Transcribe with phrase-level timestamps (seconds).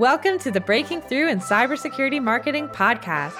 [0.00, 3.38] Welcome to the Breaking Through in Cybersecurity Marketing podcast,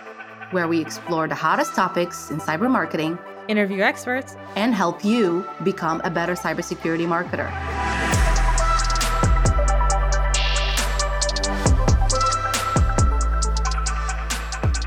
[0.53, 6.03] where we explore the hottest topics in cyber marketing, interview experts, and help you become
[6.05, 7.49] a better cybersecurity marketer.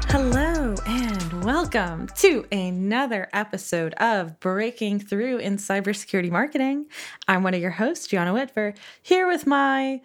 [0.10, 6.86] Hello, and welcome to another episode of Breaking Through in Cybersecurity Marketing.
[7.28, 10.02] I'm one of your hosts, Gianna Whitver, here with my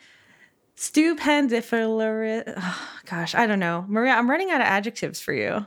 [0.79, 2.55] Stupendifera.
[2.57, 3.85] Oh, gosh, I don't know.
[3.89, 5.67] Maria, I'm running out of adjectives for you.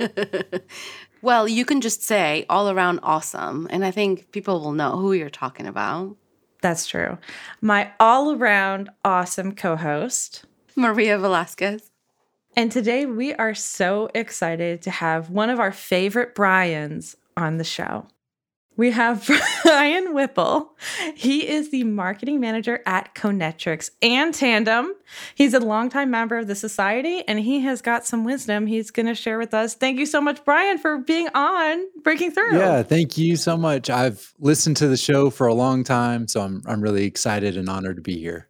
[1.22, 3.68] well, you can just say all around awesome.
[3.70, 6.16] And I think people will know who you're talking about.
[6.62, 7.18] That's true.
[7.60, 10.44] My all around awesome co host,
[10.74, 11.90] Maria Velasquez.
[12.56, 17.64] And today we are so excited to have one of our favorite Brians on the
[17.64, 18.06] show
[18.78, 19.28] we have
[19.64, 20.74] Brian Whipple.
[21.14, 24.94] He is the marketing manager at Conetrix and Tandem.
[25.34, 29.06] He's a longtime member of the society and he has got some wisdom he's going
[29.06, 29.74] to share with us.
[29.74, 32.56] Thank you so much, Brian, for being on Breaking Through.
[32.56, 33.90] Yeah, thank you so much.
[33.90, 37.68] I've listened to the show for a long time, so I'm, I'm really excited and
[37.68, 38.48] honored to be here.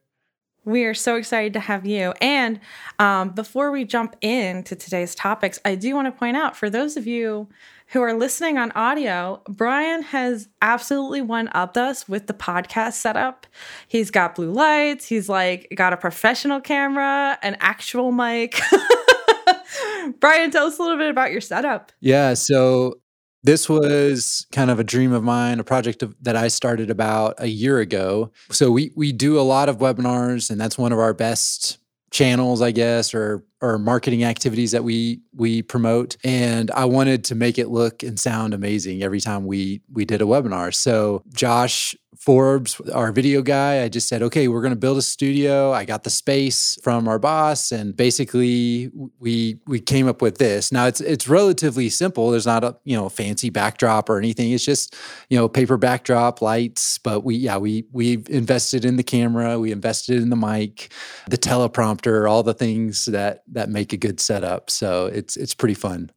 [0.69, 2.13] We are so excited to have you.
[2.21, 2.61] And
[2.99, 6.99] um, before we jump into today's topics, I do want to point out for those
[6.99, 7.49] of you
[7.87, 13.47] who are listening on audio, Brian has absolutely one upped us with the podcast setup.
[13.89, 18.61] He's got blue lights, he's like got a professional camera, an actual mic.
[20.21, 21.93] Brian, tell us a little bit about your setup.
[22.01, 23.01] Yeah, so
[23.43, 27.35] this was kind of a dream of mine, a project of, that I started about
[27.39, 28.33] a year ago.
[28.51, 31.79] So we we do a lot of webinars, and that's one of our best
[32.11, 36.17] channels, I guess, or or marketing activities that we we promote.
[36.25, 40.23] And I wanted to make it look and sound amazing every time we we did
[40.23, 40.75] a webinar.
[40.75, 45.03] So Josh Forbes, our video guy, I just said, okay, we're going to build a
[45.03, 45.73] studio.
[45.73, 50.73] I got the space from our boss, and basically we we came up with this.
[50.73, 52.33] Now it's it's relatively simple.
[52.33, 54.51] There's not a you know fancy backdrop or anything.
[54.51, 54.97] It's just
[55.31, 56.99] you know paper backdrop, lights.
[56.99, 60.93] But we yeah we we invested in the camera, we invested in the mic,
[61.29, 64.71] the teleprompter, all the things that that make a good setup.
[64.71, 66.11] So it's it's pretty fun.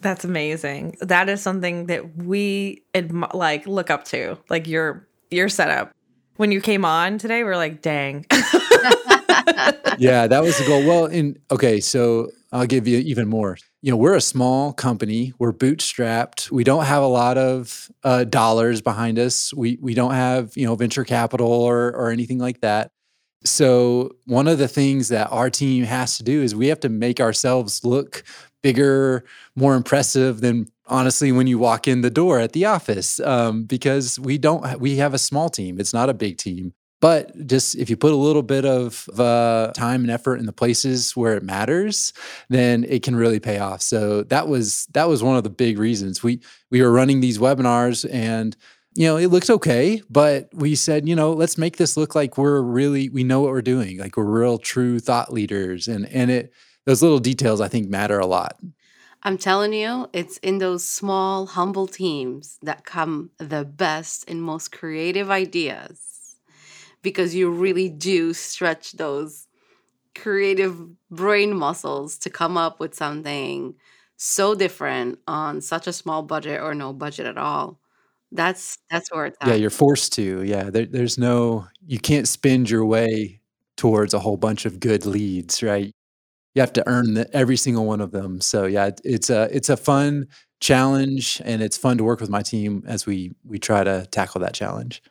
[0.00, 0.96] That's amazing.
[1.00, 4.38] That is something that we adm- like look up to.
[4.48, 5.92] Like your your setup.
[6.36, 8.26] When you came on today, we are like, dang.
[9.98, 10.84] yeah, that was the goal.
[10.84, 13.56] Well, in okay, so I'll give you even more.
[13.82, 15.32] You know, we're a small company.
[15.38, 16.50] We're bootstrapped.
[16.50, 19.52] We don't have a lot of uh, dollars behind us.
[19.54, 22.90] We we don't have you know venture capital or or anything like that.
[23.44, 26.88] So one of the things that our team has to do is we have to
[26.88, 28.24] make ourselves look
[28.62, 29.24] bigger,
[29.54, 34.18] more impressive than honestly when you walk in the door at the office um, because
[34.18, 35.78] we don't we have a small team.
[35.78, 36.72] It's not a big team.
[37.00, 40.54] But just if you put a little bit of uh, time and effort in the
[40.54, 42.14] places where it matters
[42.48, 43.82] then it can really pay off.
[43.82, 46.22] So that was that was one of the big reasons.
[46.22, 46.40] We
[46.70, 48.56] we were running these webinars and
[48.94, 52.38] you know it looks okay but we said you know let's make this look like
[52.38, 56.30] we're really we know what we're doing like we're real true thought leaders and and
[56.30, 56.52] it
[56.86, 58.58] those little details i think matter a lot
[59.26, 64.70] I'm telling you, it's in those small, humble teams that come the best and most
[64.70, 66.36] creative ideas
[67.00, 69.46] because you really do stretch those
[70.14, 70.78] creative
[71.10, 73.74] brain muscles to come up with something
[74.16, 77.80] so different on such a small budget or no budget at all.
[78.34, 79.48] That's that's where it's at.
[79.48, 80.42] Yeah, you're forced to.
[80.42, 83.40] Yeah, there, there's no you can't spend your way
[83.76, 85.94] towards a whole bunch of good leads, right?
[86.54, 88.40] you have to earn the, every single one of them.
[88.40, 90.28] So yeah, it's a it's a fun
[90.60, 94.40] challenge, and it's fun to work with my team as we we try to tackle
[94.40, 95.02] that challenge.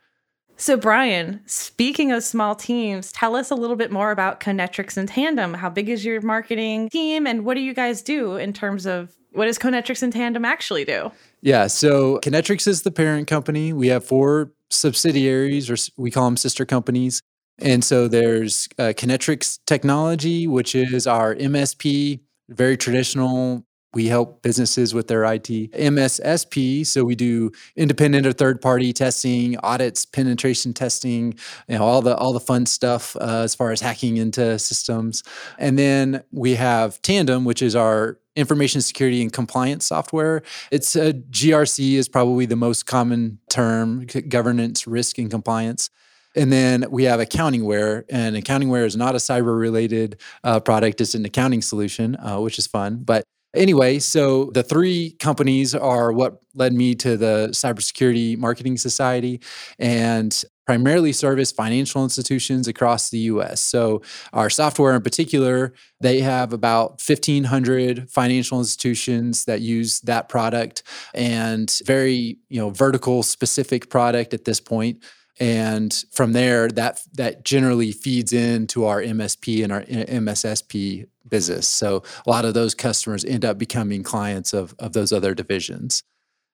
[0.56, 5.10] So, Brian, speaking of small teams, tell us a little bit more about Conetrix and
[5.10, 5.56] Tandem.
[5.56, 9.14] How big is your marketing team, and what do you guys do in terms of
[9.32, 11.12] what does Conetrix and Tandem actually do?
[11.44, 13.74] Yeah, so Conetrix is the parent company.
[13.74, 17.22] We have four subsidiaries, or we call them sister companies.
[17.60, 23.66] And so there's uh, Conetrix Technology, which is our MSP, very traditional.
[23.94, 25.44] We help businesses with their IT.
[25.44, 31.36] MSSP, so we do independent or third-party testing, audits, penetration testing,
[31.68, 35.24] you know, all the all the fun stuff uh, as far as hacking into systems.
[35.58, 40.42] And then we have Tandem, which is our information security and compliance software.
[40.72, 45.90] It's a GRC is probably the most common term, governance, risk, and compliance.
[46.36, 51.14] And then we have Accountingware, and Accountingware is not a cyber related uh, product, it's
[51.14, 53.04] an accounting solution, uh, which is fun.
[53.04, 53.24] But
[53.56, 59.42] anyway, so the three companies are what led me to the Cybersecurity Marketing Society.
[59.80, 63.62] And primarily service financial institutions across the US.
[63.62, 64.02] So,
[64.32, 70.84] our software in particular, they have about 1,500 financial institutions that use that product
[71.14, 75.04] and very, you know, vertical specific product at this point.
[75.40, 81.68] And from there, that that generally feeds into our MSP and our MSSP business.
[81.68, 86.04] So a lot of those customers end up becoming clients of, of those other divisions.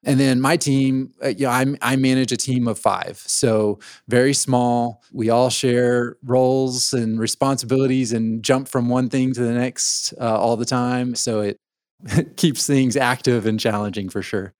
[0.05, 3.17] And then my team, uh, you know, I, I manage a team of five.
[3.17, 5.03] So very small.
[5.11, 10.39] We all share roles and responsibilities and jump from one thing to the next uh,
[10.39, 11.15] all the time.
[11.15, 11.59] So it
[12.37, 14.53] keeps things active and challenging for sure.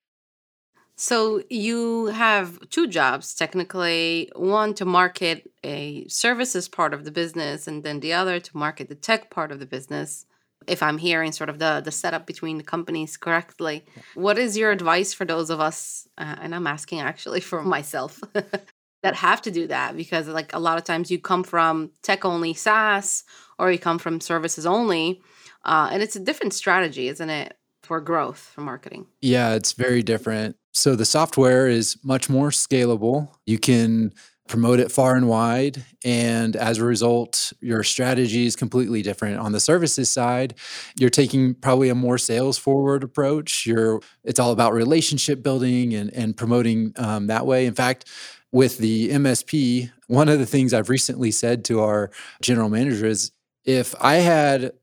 [1.00, 7.70] So you have two jobs technically one to market a services part of the business
[7.70, 10.26] and then the other to market the tech part of the business.
[10.68, 14.72] If I'm hearing sort of the the setup between the companies correctly, what is your
[14.72, 18.20] advice for those of us uh, and I'm asking actually for myself
[19.04, 22.26] that have to do that because like a lot of times you come from tech
[22.26, 23.24] only SaaS
[23.58, 25.22] or you come from services only
[25.64, 27.56] uh, and it's a different strategy, isn't it?
[27.90, 29.08] for growth for marketing?
[29.20, 30.56] Yeah, it's very different.
[30.74, 33.30] So the software is much more scalable.
[33.46, 34.14] You can
[34.50, 35.86] promote it far and wide.
[36.04, 39.38] And as a result, your strategy is completely different.
[39.38, 40.56] On the services side,
[41.00, 43.66] you're taking probably a more sales forward approach.
[43.66, 47.68] You're it's all about relationship building and, and promoting um, that way.
[47.68, 48.06] In fact,
[48.52, 52.10] with the MSP, one of the things I've recently said to our
[52.42, 53.32] general manager is
[53.66, 54.74] if I had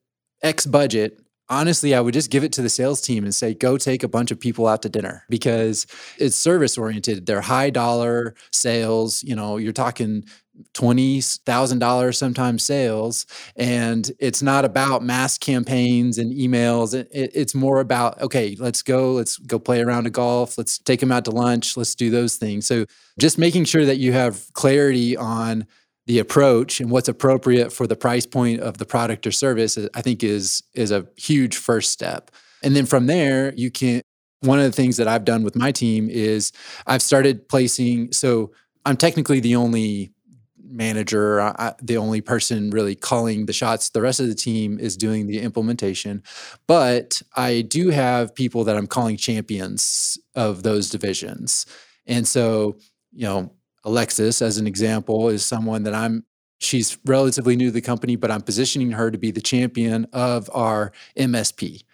[0.43, 1.19] X budget
[1.49, 4.09] honestly, I would just give it to the sales team and say, go take a
[4.09, 5.87] bunch of people out to dinner because
[6.19, 7.27] it's service oriented.
[7.27, 9.23] They're high dollar sales.
[9.23, 10.25] You know, you're talking
[10.75, 13.27] $20,000 sometimes sales.
[13.57, 16.95] And it's not about mass campaigns and emails.
[16.95, 20.79] It, it, it's more about, okay, let's go, let's go play around a golf, let's
[20.79, 22.67] take them out to lunch, let's do those things.
[22.67, 22.87] So
[23.19, 25.67] just making sure that you have clarity on
[26.07, 29.89] the approach and what's appropriate for the price point of the product or service uh,
[29.95, 32.31] i think is is a huge first step.
[32.63, 34.03] And then from there you can
[34.41, 36.53] one of the things that i've done with my team is
[36.87, 38.53] i've started placing so
[38.85, 40.13] i'm technically the only
[40.69, 43.91] manager I, the only person really calling the shots.
[43.91, 46.23] The rest of the team is doing the implementation.
[46.67, 51.67] But i do have people that i'm calling champions of those divisions.
[52.07, 52.77] And so
[53.13, 53.53] you know
[53.87, 56.25] Alexis, as an example, is someone that I'm,
[56.59, 60.51] she's relatively new to the company, but I'm positioning her to be the champion of
[60.53, 61.85] our MSP.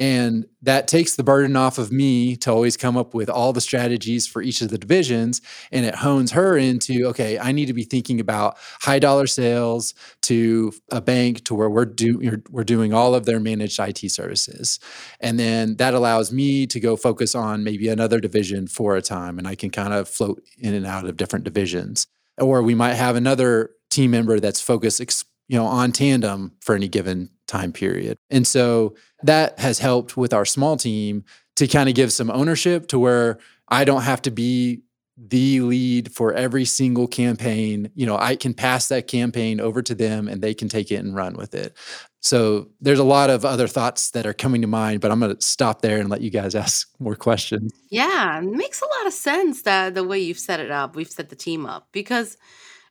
[0.00, 3.60] And that takes the burden off of me to always come up with all the
[3.60, 5.42] strategies for each of the divisions.
[5.70, 9.92] And it hones her into, okay, I need to be thinking about high dollar sales
[10.22, 14.80] to a bank to where we're, do, we're doing all of their managed IT services.
[15.20, 19.38] And then that allows me to go focus on maybe another division for a time.
[19.38, 22.06] And I can kind of float in and out of different divisions.
[22.38, 26.86] Or we might have another team member that's focused you know on tandem for any
[26.86, 28.16] given time period.
[28.30, 28.94] And so
[29.24, 31.24] that has helped with our small team
[31.56, 33.38] to kind of give some ownership to where
[33.68, 34.82] i don't have to be
[35.18, 37.90] the lead for every single campaign.
[37.94, 40.96] You know i can pass that campaign over to them and they can take it
[40.96, 41.76] and run with it.
[42.22, 45.36] So there's a lot of other thoughts that are coming to mind but i'm going
[45.36, 47.72] to stop there and let you guys ask more questions.
[47.90, 51.10] Yeah it makes a lot of sense that the way you've set it up we've
[51.10, 52.36] set the team up because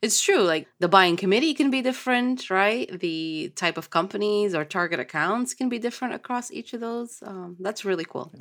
[0.01, 0.41] it's true.
[0.41, 2.99] Like the buying committee can be different, right?
[2.99, 7.21] The type of companies or target accounts can be different across each of those.
[7.25, 8.31] Um, that's really cool.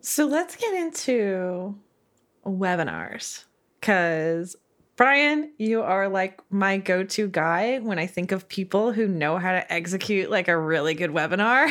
[0.00, 1.78] So let's get into
[2.44, 3.44] webinars
[3.80, 4.56] because
[4.96, 9.38] Brian, you are like my go to guy when I think of people who know
[9.38, 11.70] how to execute like a really good webinar.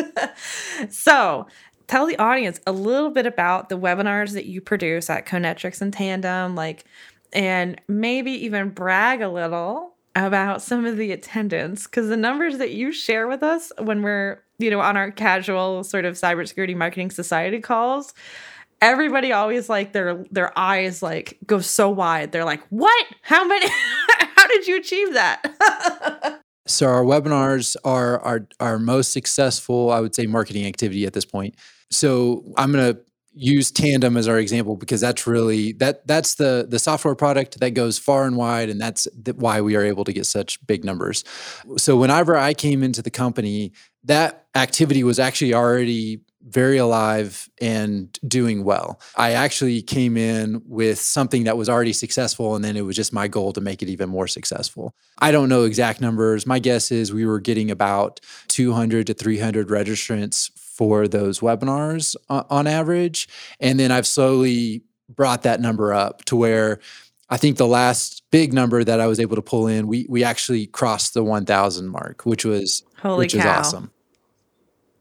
[0.90, 1.46] so,
[1.86, 5.92] tell the audience a little bit about the webinars that you produce at Conetrix and
[5.92, 6.54] Tandem.
[6.54, 6.84] Like,
[7.32, 12.72] and maybe even brag a little about some of the attendance because the numbers that
[12.72, 17.10] you share with us when we're you know on our casual sort of cybersecurity marketing
[17.10, 18.12] society calls
[18.82, 22.32] everybody always like their their eyes like go so wide.
[22.32, 23.06] They're like what?
[23.22, 23.66] How many
[24.36, 26.38] how did you achieve that?
[26.64, 31.24] So our webinars are our our most successful i would say marketing activity at this
[31.24, 31.56] point.
[31.90, 33.00] So i'm going to
[33.34, 37.70] use tandem as our example because that's really that that's the the software product that
[37.70, 41.24] goes far and wide and that's why we are able to get such big numbers
[41.78, 43.72] so whenever i came into the company
[44.04, 49.00] that activity was actually already very alive and doing well.
[49.16, 53.12] I actually came in with something that was already successful, and then it was just
[53.12, 54.94] my goal to make it even more successful.
[55.18, 56.46] I don't know exact numbers.
[56.46, 60.50] My guess is we were getting about 200 to 300 registrants
[60.82, 63.28] for those webinars uh, on average.
[63.60, 66.80] And then I've slowly brought that number up to where
[67.30, 70.24] I think the last big number that I was able to pull in, we we
[70.24, 73.38] actually crossed the 1,000 mark, which was Holy which cow.
[73.38, 73.92] is awesome.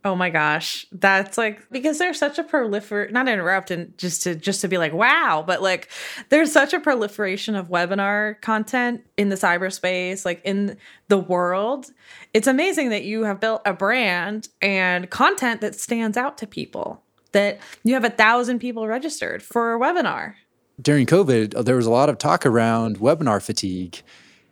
[0.04, 0.88] Oh my gosh.
[0.92, 4.80] That's like because there's such a prolifer not interrupt and just to just to be
[4.80, 5.90] like, wow, but like
[6.30, 10.78] there's such a proliferation of webinar content in the cyberspace, like in
[11.08, 11.92] the world.
[12.34, 17.04] It's amazing that you have built a brand and content that stands out to people.
[17.34, 20.34] That you have a thousand people registered for a webinar.
[20.82, 24.02] During COVID, uh, there was a lot of talk around webinar fatigue.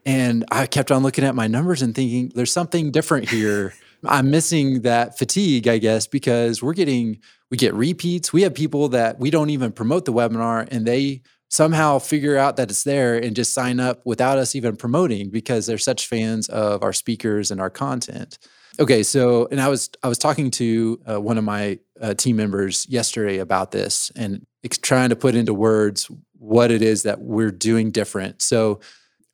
[0.05, 3.73] And I kept on looking at my numbers and thinking, there's something different here.
[4.05, 7.19] I'm missing that fatigue, I guess, because we're getting,
[7.51, 8.31] we get repeats.
[8.31, 12.57] We have people that we don't even promote the webinar and they somehow figure out
[12.57, 16.47] that it's there and just sign up without us even promoting because they're such fans
[16.49, 18.37] of our speakers and our content.
[18.79, 22.37] Okay, so and I was I was talking to uh, one of my uh, team
[22.37, 24.45] members yesterday about this and
[24.81, 28.41] trying to put into words what it is that we're doing different.
[28.41, 28.79] So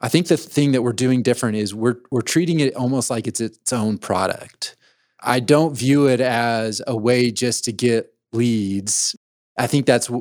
[0.05, 3.25] I think the thing that we're doing different is we're we're treating it almost like
[3.25, 4.75] it's its own product.
[5.19, 9.15] I don't view it as a way just to get leads.
[9.57, 10.11] I think that's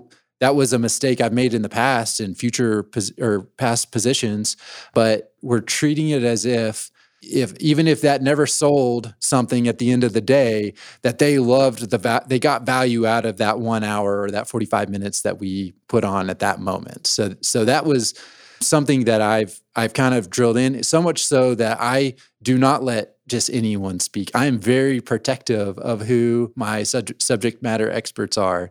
[0.40, 4.56] that was a mistake I've made in the past in future pos- or past positions,
[4.94, 9.92] but we're treating it as if if even if that never sold something at the
[9.92, 10.72] end of the day
[11.02, 14.48] that they loved the va- they got value out of that 1 hour or that
[14.48, 17.06] 45 minutes that we put on at that moment.
[17.06, 18.14] So so that was
[18.66, 22.82] something that I've I've kind of drilled in so much so that I do not
[22.82, 24.30] let just anyone speak.
[24.34, 28.70] I am very protective of who my sub- subject matter experts are.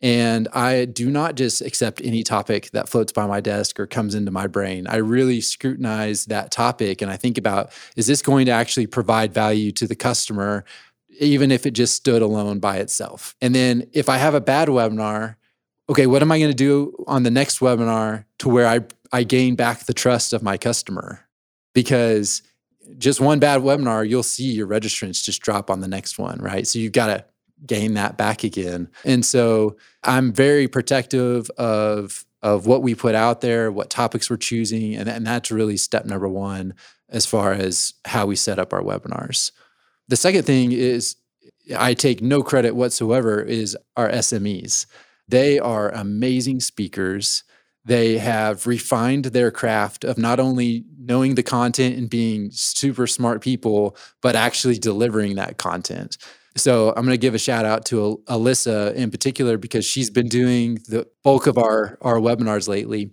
[0.00, 4.14] And I do not just accept any topic that floats by my desk or comes
[4.14, 4.86] into my brain.
[4.86, 9.34] I really scrutinize that topic and I think about is this going to actually provide
[9.34, 10.64] value to the customer,
[11.18, 13.34] even if it just stood alone by itself?
[13.42, 15.34] And then if I have a bad webinar,
[15.88, 18.80] okay, what am I going to do on the next webinar to where I,
[19.12, 21.26] I gain back the trust of my customer?
[21.74, 22.42] Because
[22.96, 26.66] just one bad webinar, you'll see your registrants just drop on the next one, right?
[26.66, 27.24] So you've got to
[27.66, 28.88] gain that back again.
[29.04, 34.36] And so I'm very protective of of what we put out there, what topics we're
[34.36, 36.72] choosing, and, and that's really step number one
[37.08, 39.50] as far as how we set up our webinars.
[40.06, 41.16] The second thing is
[41.76, 44.86] I take no credit whatsoever is our SMEs.
[45.26, 47.42] They are amazing speakers.
[47.84, 53.40] They have refined their craft of not only knowing the content and being super smart
[53.40, 56.18] people, but actually delivering that content.
[56.56, 60.28] So I'm going to give a shout out to Alyssa in particular because she's been
[60.28, 63.12] doing the bulk of our our webinars lately.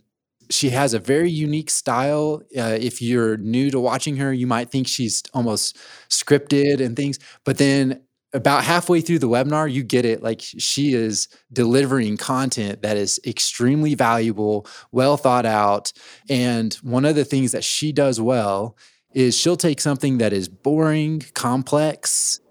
[0.49, 2.41] She has a very unique style.
[2.57, 5.77] Uh, if you're new to watching her, you might think she's almost
[6.09, 8.01] scripted and things, but then
[8.35, 10.21] about halfway through the webinar, you get it.
[10.21, 15.93] Like she is delivering content that is extremely valuable, well thought out.
[16.29, 18.77] And one of the things that she does well
[19.13, 22.41] is she'll take something that is boring, complex,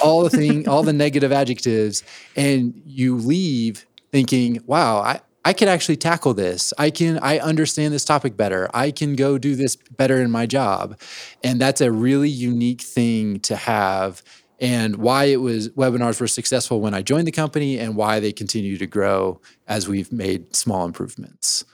[0.00, 2.04] all, the thing, all the negative adjectives,
[2.36, 6.72] and you leave thinking, "Wow, I." I can actually tackle this.
[6.78, 8.70] I can I understand this topic better.
[8.72, 10.98] I can go do this better in my job.
[11.42, 14.22] And that's a really unique thing to have
[14.60, 18.32] and why it was webinars were successful when I joined the company and why they
[18.32, 21.64] continue to grow as we've made small improvements.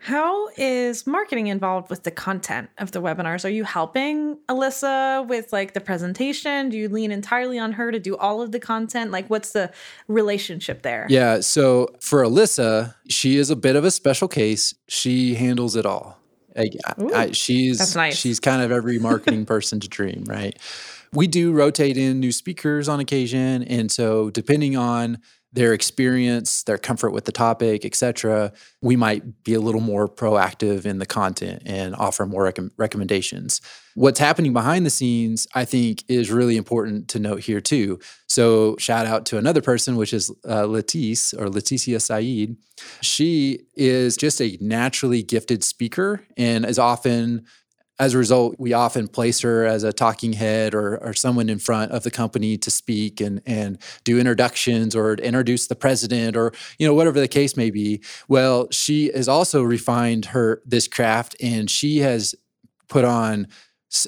[0.00, 3.44] How is marketing involved with the content of the webinars?
[3.44, 6.68] Are you helping Alyssa with like the presentation?
[6.68, 9.10] Do you lean entirely on her to do all of the content?
[9.10, 9.72] Like what's the
[10.06, 11.06] relationship there?
[11.10, 14.72] Yeah, so for Alyssa, she is a bit of a special case.
[14.86, 16.16] She handles it all.
[16.56, 18.16] Like, Ooh, I, she's nice.
[18.16, 20.56] she's kind of every marketing person's dream, right?
[21.12, 25.18] We do rotate in new speakers on occasion, and so depending on
[25.52, 30.84] their experience, their comfort with the topic, etc., we might be a little more proactive
[30.84, 33.62] in the content and offer more rec- recommendations.
[33.94, 37.98] What's happening behind the scenes, I think, is really important to note here too.
[38.26, 42.56] So, shout out to another person, which is uh, Letice or Leticia Saeed.
[43.00, 47.46] She is just a naturally gifted speaker and is often
[47.98, 51.58] as a result, we often place her as a talking head or, or someone in
[51.58, 56.52] front of the company to speak and, and do introductions or introduce the president or
[56.78, 58.00] you know whatever the case may be.
[58.28, 62.34] Well, she has also refined her this craft and she has
[62.88, 63.48] put on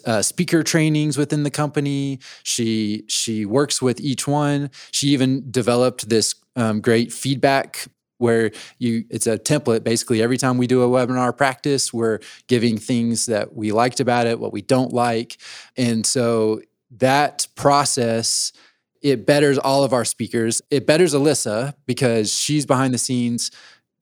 [0.06, 2.20] uh, speaker trainings within the company.
[2.44, 4.70] She she works with each one.
[4.92, 7.88] She even developed this um, great feedback
[8.20, 12.78] where you it's a template basically every time we do a webinar practice we're giving
[12.78, 15.38] things that we liked about it what we don't like
[15.76, 16.60] and so
[16.90, 18.52] that process
[19.02, 23.50] it betters all of our speakers it betters alyssa because she's behind the scenes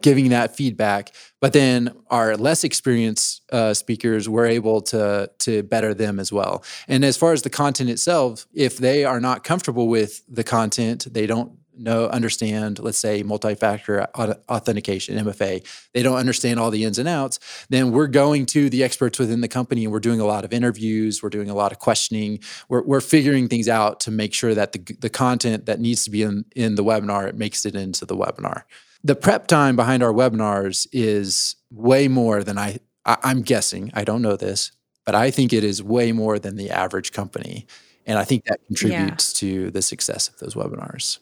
[0.03, 1.13] giving that feedback.
[1.41, 6.65] But then our less experienced uh, speakers were able to to better them as well.
[6.87, 11.13] And as far as the content itself, if they are not comfortable with the content,
[11.13, 14.07] they don't know understand let's say multi-factor
[14.49, 18.83] authentication mfa they don't understand all the ins and outs then we're going to the
[18.83, 21.73] experts within the company and we're doing a lot of interviews we're doing a lot
[21.73, 25.81] of questioning we're, we're figuring things out to make sure that the, the content that
[25.81, 28.63] needs to be in, in the webinar it makes it into the webinar
[29.05, 33.91] the prep time behind our webinars is way more than I, I I'm guessing.
[33.95, 34.73] I don't know this,
[35.05, 37.67] but I think it is way more than the average company.
[38.07, 39.49] And I think that contributes yeah.
[39.49, 41.19] to the success of those webinars.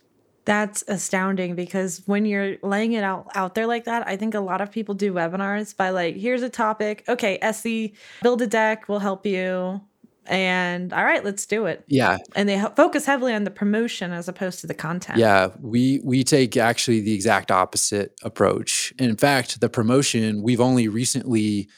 [0.46, 4.40] That's astounding because when you're laying it out out there like that, I think a
[4.40, 7.04] lot of people do webinars by like, here's a topic.
[7.08, 9.80] Okay, SE, build a deck, will help you.
[10.28, 11.84] And all right let's do it.
[11.88, 12.18] Yeah.
[12.34, 15.18] And they focus heavily on the promotion as opposed to the content.
[15.18, 18.92] Yeah we we take actually the exact opposite approach.
[18.98, 21.68] In fact the promotion we've only recently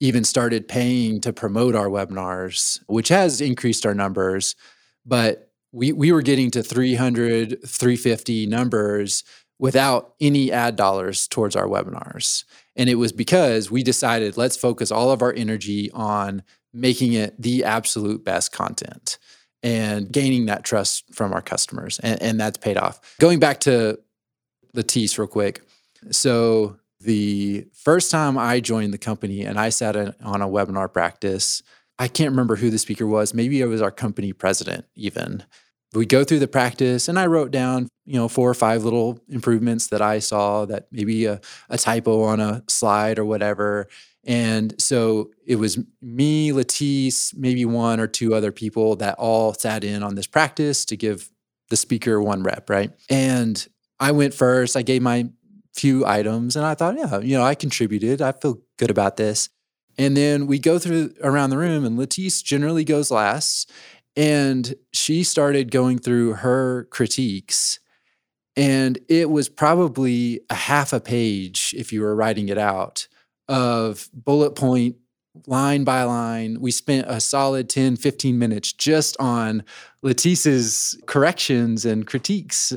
[0.00, 4.56] even started paying to promote our webinars which has increased our numbers
[5.04, 9.24] but we we were getting to 300 350 numbers
[9.58, 12.44] without any ad dollars towards our webinars
[12.76, 17.40] and it was because we decided let's focus all of our energy on making it
[17.40, 19.18] the absolute best content
[19.62, 21.98] and gaining that trust from our customers.
[22.00, 23.00] And, and that's paid off.
[23.18, 23.98] Going back to
[24.74, 25.62] Latisse real quick.
[26.10, 30.92] So the first time I joined the company and I sat in, on a webinar
[30.92, 31.62] practice,
[32.00, 33.34] I can't remember who the speaker was.
[33.34, 35.44] Maybe it was our company president, even.
[35.92, 39.20] We go through the practice and I wrote down, you know, four or five little
[39.28, 43.86] improvements that I saw that maybe a, a typo on a slide or whatever.
[44.24, 49.84] And so it was me, Latisse, maybe one or two other people that all sat
[49.84, 51.28] in on this practice to give
[51.68, 52.92] the speaker one rep, right?
[53.10, 54.74] And I went first.
[54.74, 55.28] I gave my
[55.74, 58.22] few items and I thought, yeah, you know, I contributed.
[58.22, 59.50] I feel good about this.
[59.98, 63.70] And then we go through around the room, and Latisse generally goes last.
[64.16, 67.78] And she started going through her critiques.
[68.56, 73.06] And it was probably a half a page if you were writing it out
[73.48, 74.96] of bullet point
[75.46, 76.60] line by line.
[76.60, 79.64] We spent a solid 10, 15 minutes just on
[80.02, 82.72] Latisse's corrections and critiques.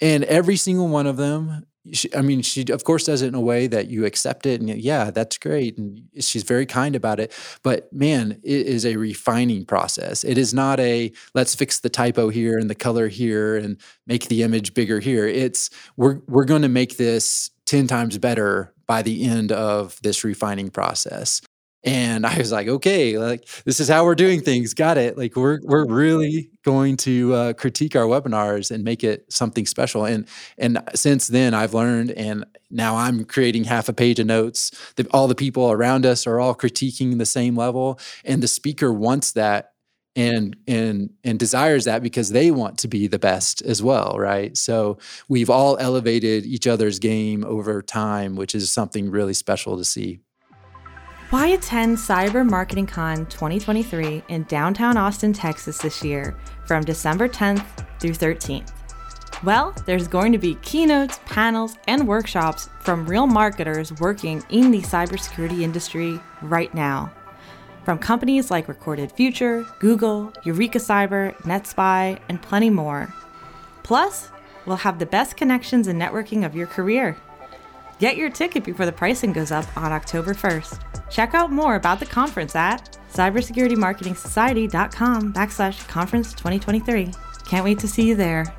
[0.00, 3.34] And every single one of them, she, I mean, she of course does it in
[3.34, 5.78] a way that you accept it and yeah, that's great.
[5.78, 7.32] And she's very kind about it.
[7.62, 10.24] But man, it is a refining process.
[10.24, 14.28] It is not a let's fix the typo here and the color here and make
[14.28, 15.26] the image bigger here.
[15.26, 20.24] It's we're we're going to make this 10 times better by the end of this
[20.24, 21.42] refining process.
[21.84, 24.74] And I was like, okay, like this is how we're doing things.
[24.74, 25.16] Got it.
[25.16, 30.04] Like we're we're really going to uh, critique our webinars and make it something special.
[30.04, 30.26] And
[30.58, 34.72] and since then, I've learned, and now I'm creating half a page of notes.
[34.96, 38.92] That all the people around us are all critiquing the same level, and the speaker
[38.92, 39.72] wants that
[40.16, 44.56] and and and desires that because they want to be the best as well right
[44.56, 49.84] so we've all elevated each other's game over time which is something really special to
[49.84, 50.18] see
[51.30, 56.36] why attend cyber marketing con 2023 in downtown austin texas this year
[56.66, 57.64] from december 10th
[58.00, 58.72] through 13th
[59.44, 64.80] well, there's going to be keynotes, panels, and workshops from real marketers working in the
[64.80, 67.12] cybersecurity industry right now
[67.88, 73.14] from companies like Recorded Future, Google, Eureka Cyber, NetSPI, and plenty more.
[73.82, 74.28] Plus,
[74.66, 77.16] we'll have the best connections and networking of your career.
[77.98, 81.10] Get your ticket before the pricing goes up on October 1st.
[81.10, 87.10] Check out more about the conference at cybersecuritymarketingsociety.com backslash conference 2023.
[87.48, 88.54] Can't wait to see you there.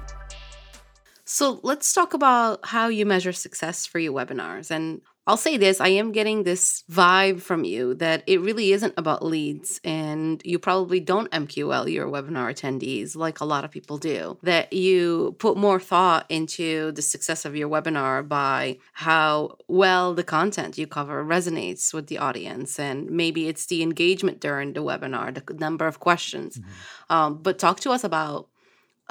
[1.23, 4.71] So let's talk about how you measure success for your webinars.
[4.71, 8.96] And I'll say this I am getting this vibe from you that it really isn't
[8.98, 14.00] about leads, and you probably don't MQL your webinar attendees like a lot of people
[14.00, 14.39] do.
[14.42, 20.24] That you put more thought into the success of your webinar by how well the
[20.24, 25.32] content you cover resonates with the audience, and maybe it's the engagement during the webinar,
[25.32, 26.58] the number of questions.
[26.58, 27.13] Mm-hmm.
[27.15, 28.48] Um, but talk to us about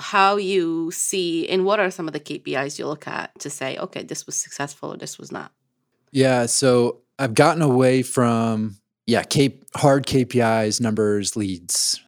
[0.00, 3.78] how you see and what are some of the KPIs you look at to say,
[3.78, 5.52] okay, this was successful or this was not?
[6.12, 6.46] Yeah.
[6.46, 12.00] So I've gotten away from, yeah, K- hard KPIs, numbers, leads.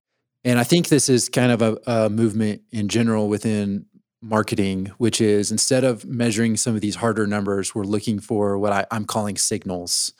[0.44, 3.86] And I think this is kind of a, a movement in general within
[4.22, 8.72] marketing, which is instead of measuring some of these harder numbers, we're looking for what
[8.72, 10.12] I, I'm calling signals.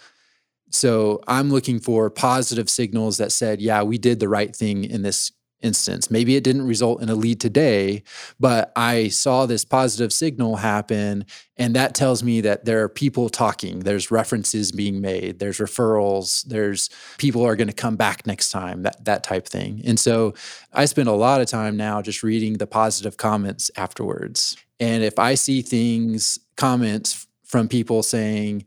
[0.70, 5.02] So I'm looking for positive signals that said, yeah, we did the right thing in
[5.02, 5.32] this
[5.62, 6.10] instance.
[6.10, 8.02] Maybe it didn't result in a lead today,
[8.38, 11.26] but I saw this positive signal happen.
[11.56, 16.44] And that tells me that there are people talking, there's references being made, there's referrals,
[16.44, 19.82] there's people are going to come back next time, that, that type thing.
[19.84, 20.34] And so
[20.72, 24.56] I spend a lot of time now just reading the positive comments afterwards.
[24.78, 28.64] And if I see things, comments from people saying,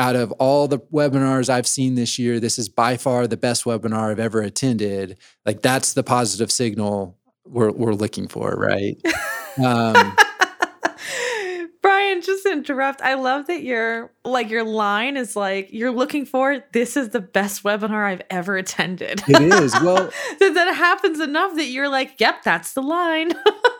[0.00, 3.64] out of all the webinars I've seen this year, this is by far the best
[3.64, 5.18] webinar I've ever attended.
[5.44, 8.96] Like that's the positive signal we're we're looking for, right?
[9.62, 10.16] Um,
[11.82, 13.02] Brian, just interrupt.
[13.02, 17.20] I love that your like your line is like you're looking for this is the
[17.20, 19.22] best webinar I've ever attended.
[19.28, 19.74] It is.
[19.82, 23.32] Well, that, that happens enough that you're like, yep, that's the line.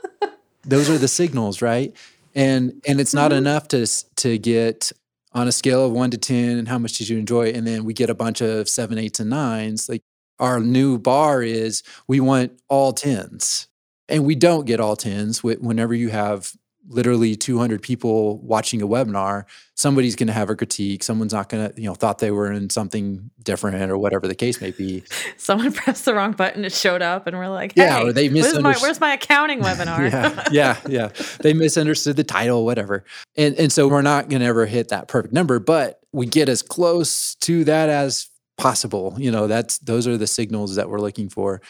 [0.64, 1.96] those are the signals, right?
[2.34, 3.38] And and it's not mm-hmm.
[3.38, 4.92] enough to to get
[5.32, 7.50] on a scale of one to 10 and how much did you enjoy?
[7.50, 9.88] And then we get a bunch of seven, eights, and nines.
[9.88, 10.02] Like
[10.38, 13.68] our new bar is we want all tens.
[14.08, 16.52] And we don't get all tens whenever you have
[16.90, 21.70] literally 200 people watching a webinar somebody's going to have a critique someone's not going
[21.70, 25.02] to you know thought they were in something different or whatever the case may be.
[25.36, 28.28] Someone pressed the wrong button it showed up and we're like hey, yeah or they
[28.28, 30.10] misunderstood where's my, where's my accounting webinar?
[30.10, 30.76] yeah yeah.
[30.88, 31.08] Yeah
[31.40, 33.04] they misunderstood the title whatever.
[33.36, 36.48] And and so we're not going to ever hit that perfect number but we get
[36.48, 39.14] as close to that as possible.
[39.16, 41.62] You know that's those are the signals that we're looking for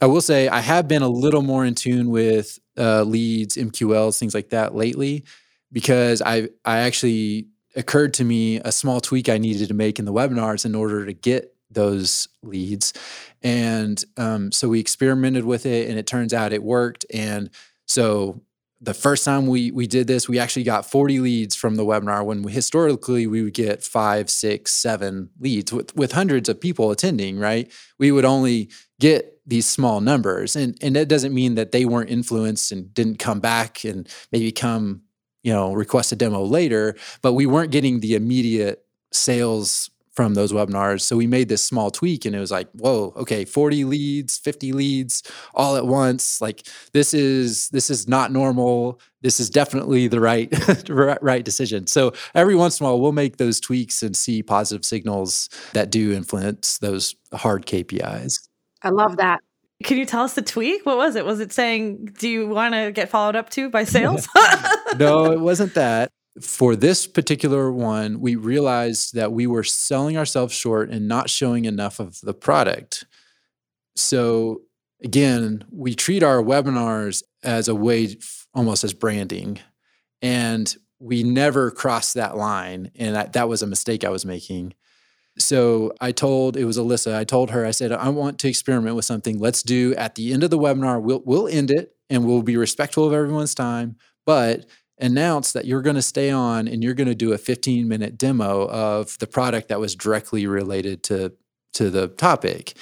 [0.00, 4.18] I will say I have been a little more in tune with uh, leads, MQLs,
[4.18, 5.24] things like that lately,
[5.70, 10.04] because I I actually occurred to me a small tweak I needed to make in
[10.04, 12.92] the webinars in order to get those leads,
[13.42, 17.06] and um, so we experimented with it, and it turns out it worked.
[17.12, 17.50] And
[17.86, 18.42] so
[18.82, 22.24] the first time we we did this, we actually got 40 leads from the webinar
[22.24, 26.90] when we, historically we would get five, six, seven leads with, with hundreds of people
[26.90, 27.70] attending, right?
[27.98, 30.56] We would only get these small numbers.
[30.56, 34.52] And and that doesn't mean that they weren't influenced and didn't come back and maybe
[34.52, 35.02] come,
[35.42, 40.52] you know, request a demo later, but we weren't getting the immediate sales from those
[40.52, 41.00] webinars.
[41.00, 44.72] So we made this small tweak and it was like, whoa, okay, 40 leads, 50
[44.72, 45.22] leads
[45.54, 46.40] all at once.
[46.40, 49.00] Like this is this is not normal.
[49.22, 50.52] This is definitely the right
[51.22, 51.86] right decision.
[51.86, 55.90] So every once in a while we'll make those tweaks and see positive signals that
[55.90, 58.48] do influence those hard KPIs.
[58.82, 59.40] I love that.
[59.84, 60.86] Can you tell us the tweak?
[60.86, 61.24] What was it?
[61.26, 64.28] Was it saying, do you want to get followed up to by sales?
[64.96, 70.54] no, it wasn't that for this particular one, we realized that we were selling ourselves
[70.54, 73.04] short and not showing enough of the product.
[73.96, 74.62] So,
[75.04, 78.16] again, we treat our webinars as a way
[78.54, 79.58] almost as branding.
[80.22, 82.90] And we never crossed that line.
[82.94, 84.74] And that, that was a mistake I was making.
[85.38, 87.14] So I told it was Alyssa.
[87.14, 89.38] I told her I said I want to experiment with something.
[89.38, 91.00] Let's do at the end of the webinar.
[91.00, 93.96] We'll we'll end it and we'll be respectful of everyone's time.
[94.26, 94.66] But
[95.02, 98.16] announce that you're going to stay on and you're going to do a 15 minute
[98.16, 101.32] demo of the product that was directly related to
[101.74, 102.74] to the topic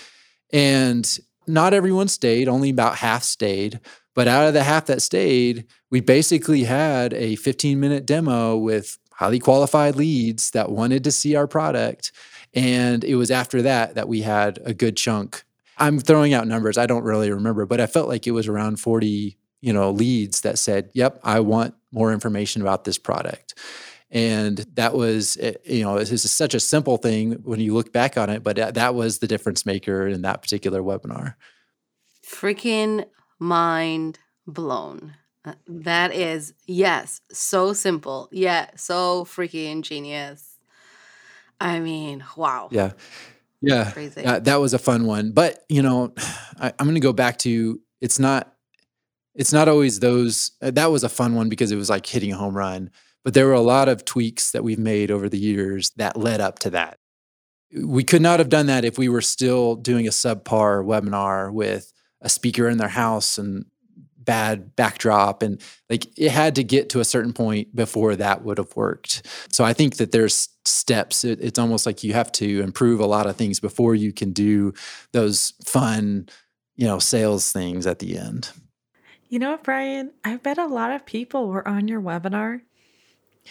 [0.53, 3.81] and not everyone stayed only about half stayed
[4.15, 8.99] but out of the half that stayed we basically had a 15 minute demo with
[9.15, 12.13] highly qualified leads that wanted to see our product
[12.55, 15.45] and it was after that that we had a good chunk.
[15.79, 18.79] I'm throwing out numbers i don't really remember but i felt like it was around
[18.81, 23.55] 40 you know leads that said yep i want more information about this product.
[24.13, 28.17] And that was eh, you know is such a simple thing when you look back
[28.17, 31.35] on it but that was the difference maker in that particular webinar.
[32.27, 33.07] Freaking
[33.39, 35.15] mind blown.
[35.45, 38.29] Uh, that is yes so simple.
[38.33, 40.50] Yeah so freaking genius
[41.61, 42.93] i mean wow yeah
[43.61, 44.25] yeah Crazy.
[44.25, 46.15] Uh, that was a fun one but you know
[46.59, 48.55] I, i'm going to go back to it's not
[49.35, 50.53] it's not always those.
[50.61, 52.91] Uh, that was a fun one because it was like hitting a home run.
[53.25, 56.41] But there were a lot of tweaks that we've made over the years that led
[56.41, 56.99] up to that.
[57.75, 61.93] We could not have done that if we were still doing a subpar webinar with
[62.21, 63.67] a speaker in their house and
[64.31, 68.59] bad backdrop and like it had to get to a certain point before that would
[68.59, 69.27] have worked.
[69.51, 71.25] So i think that there's steps.
[71.25, 74.33] It, it's almost like you have to improve a lot of things before you can
[74.33, 74.73] do
[75.11, 76.29] those fun
[76.77, 78.51] you know sales things at the end.
[79.29, 80.13] You know what, Brian?
[80.25, 82.61] I bet a lot of people were on your webinar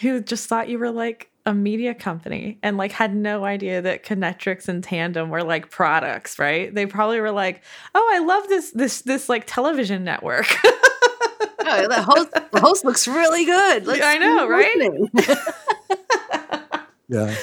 [0.00, 4.04] who just thought you were like a media company and like had no idea that
[4.04, 6.72] Conetrix and Tandem were like products, right?
[6.72, 12.02] They probably were like, "Oh, I love this this this like television network." oh, the
[12.02, 13.84] host the host looks really good.
[13.84, 14.76] Let's I know, right?
[17.08, 17.34] yeah.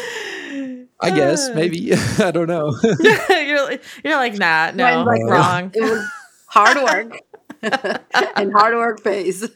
[1.02, 2.74] I guess maybe I don't know.
[3.30, 3.72] you're
[4.06, 5.72] you're like nah, no, like, uh, wrong.
[5.74, 6.10] It was
[6.46, 7.20] hard work.
[8.38, 9.50] and hard work pays.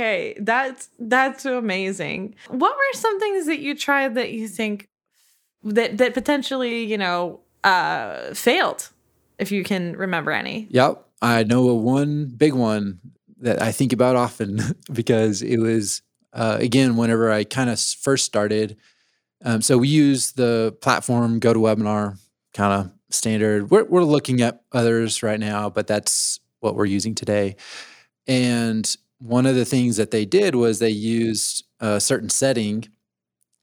[0.00, 2.34] Okay, that's that's amazing.
[2.48, 4.88] What were some things that you tried that you think
[5.62, 8.90] that that potentially, you know, uh failed
[9.38, 10.66] if you can remember any?
[10.70, 11.04] Yep.
[11.22, 13.00] I know a one big one
[13.40, 14.60] that I think about often
[14.92, 18.76] because it was uh, again whenever I kind of first started.
[19.42, 22.18] Um, so we use the platform GoToWebinar
[22.52, 23.70] kind of standard.
[23.70, 27.56] We're, we're looking at others right now, but that's what we're using today.
[28.26, 32.88] And one of the things that they did was they used a certain setting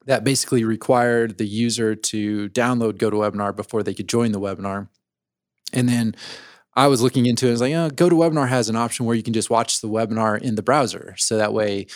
[0.05, 4.87] that basically required the user to download GoToWebinar before they could join the webinar.
[5.73, 6.15] And then
[6.75, 7.49] I was looking into it.
[7.49, 10.39] I was like, oh, GoToWebinar has an option where you can just watch the webinar
[10.39, 11.15] in the browser.
[11.17, 11.87] So that way,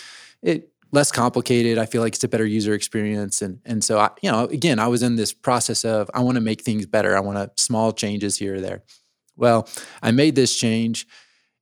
[0.41, 1.77] it less complicated.
[1.77, 3.41] I feel like it's a better user experience.
[3.41, 6.35] And and so I, you know, again, I was in this process of I want
[6.35, 7.15] to make things better.
[7.15, 8.83] I want to small changes here or there.
[9.37, 9.69] Well,
[10.01, 11.07] I made this change.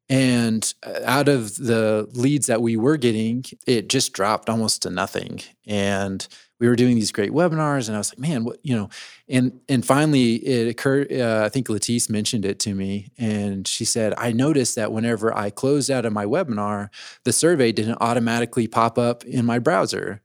[0.09, 4.89] And uh, out of the leads that we were getting, it just dropped almost to
[4.89, 5.41] nothing.
[5.67, 6.27] And
[6.59, 8.89] we were doing these great webinars and i was like man what you know
[9.27, 13.85] and and finally it occurred uh, i think Latisse mentioned it to me and she
[13.85, 16.89] said i noticed that whenever i closed out of my webinar
[17.23, 20.21] the survey didn't automatically pop up in my browser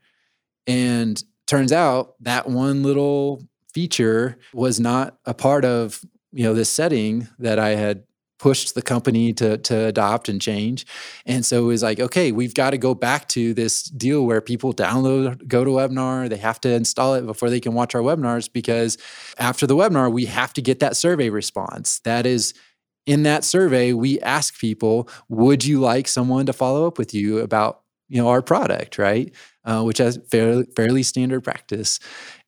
[0.67, 3.43] and turns out that one little
[3.73, 8.05] feature was not a part of you know this setting that i had
[8.45, 10.85] pushed the company to to adopt and change.
[11.25, 14.43] And so it was like, okay, we've got to go back to this deal where
[14.43, 18.99] people download GoToWebinar, they have to install it before they can watch our webinars because
[19.39, 22.01] after the webinar, we have to get that survey response.
[22.01, 22.53] That is
[23.07, 27.39] in that survey, we ask people, would you like someone to follow up with you
[27.39, 27.81] about
[28.11, 29.33] you know our product, right?
[29.65, 31.99] Uh, which is fairly fairly standard practice.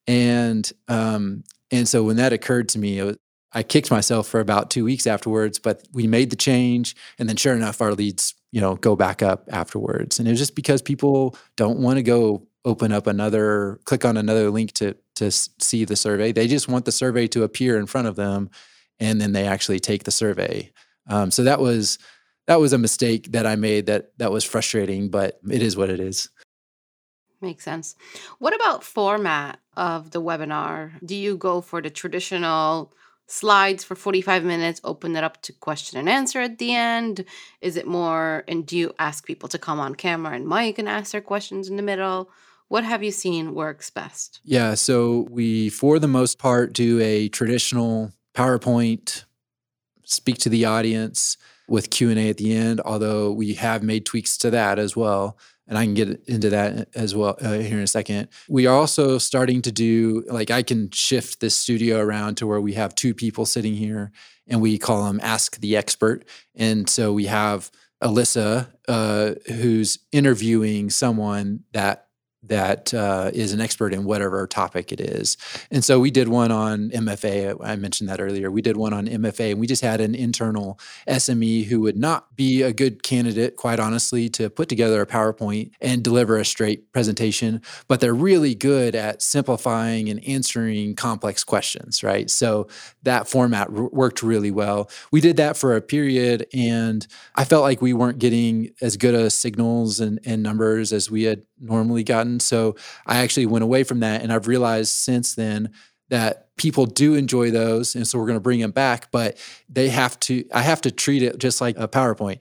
[0.06, 3.16] And um, and so when that occurred to me, was,
[3.52, 6.96] I kicked myself for about two weeks afterwards, but we made the change.
[7.18, 10.18] And then sure enough, our leads, you know, go back up afterwards.
[10.18, 14.16] And it was just because people don't want to go open up another, click on
[14.16, 16.32] another link to, to see the survey.
[16.32, 18.50] They just want the survey to appear in front of them.
[18.98, 20.72] And then they actually take the survey.
[21.08, 21.98] Um, so that was,
[22.46, 25.90] that was a mistake that I made that that was frustrating, but it is what
[25.90, 26.28] it is.
[27.40, 27.94] Makes sense.
[28.38, 30.92] What about format of the webinar?
[31.04, 32.92] Do you go for the traditional
[33.26, 37.24] slides for 45 minutes, open it up to question and answer at the end?
[37.60, 40.88] Is it more, and do you ask people to come on camera and mic and
[40.88, 42.30] ask their questions in the middle?
[42.68, 44.40] What have you seen works best?
[44.44, 49.24] Yeah, so we, for the most part, do a traditional PowerPoint,
[50.04, 51.36] speak to the audience
[51.68, 55.36] with Q&A at the end, although we have made tweaks to that as well
[55.68, 58.28] and I can get into that as well uh, here in a second.
[58.48, 62.60] We are also starting to do like I can shift this studio around to where
[62.60, 64.12] we have two people sitting here,
[64.46, 66.24] and we call them Ask the Expert.
[66.54, 67.70] And so we have
[68.02, 72.05] Alyssa, uh, who's interviewing someone that
[72.48, 75.36] that uh, is an expert in whatever topic it is.
[75.70, 77.56] And so we did one on MFA.
[77.62, 78.50] I mentioned that earlier.
[78.50, 80.78] We did one on MFA, and we just had an internal
[81.08, 85.70] SME who would not be a good candidate, quite honestly, to put together a PowerPoint
[85.80, 92.02] and deliver a straight presentation, but they're really good at simplifying and answering complex questions,
[92.02, 92.30] right?
[92.30, 92.68] So
[93.02, 94.90] that format r- worked really well.
[95.10, 99.14] We did that for a period, and I felt like we weren't getting as good
[99.14, 102.40] a signals and, and numbers as we had normally gotten.
[102.40, 104.22] So I actually went away from that.
[104.22, 105.70] And I've realized since then
[106.08, 107.94] that people do enjoy those.
[107.94, 109.38] And so we're going to bring them back, but
[109.68, 112.40] they have to, I have to treat it just like a PowerPoint.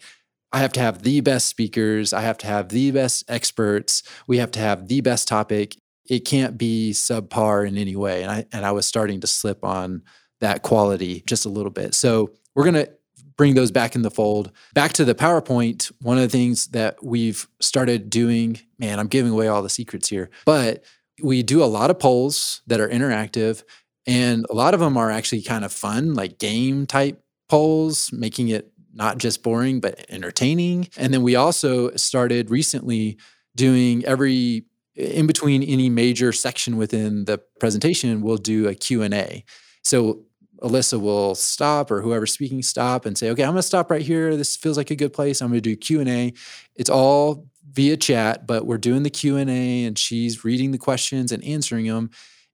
[0.51, 2.13] I have to have the best speakers.
[2.13, 4.03] I have to have the best experts.
[4.27, 5.75] We have to have the best topic.
[6.07, 8.21] It can't be subpar in any way.
[8.21, 10.03] And I, and I was starting to slip on
[10.39, 11.93] that quality just a little bit.
[11.93, 12.91] So we're going to
[13.37, 14.51] bring those back in the fold.
[14.73, 19.31] Back to the PowerPoint, one of the things that we've started doing, man, I'm giving
[19.31, 20.83] away all the secrets here, but
[21.21, 23.63] we do a lot of polls that are interactive.
[24.07, 28.49] And a lot of them are actually kind of fun, like game type polls, making
[28.49, 30.89] it not just boring, but entertaining.
[30.95, 33.17] And then we also started recently
[33.55, 39.43] doing every in between any major section within the presentation, we'll do a Q&A.
[39.83, 40.23] So
[40.61, 44.01] Alyssa will stop or whoever's speaking stop and say, okay, I'm going to stop right
[44.01, 44.35] here.
[44.35, 45.41] This feels like a good place.
[45.41, 46.33] I'm going to do Q&A.
[46.75, 51.43] It's all via chat, but we're doing the Q&A and she's reading the questions and
[51.43, 52.09] answering them.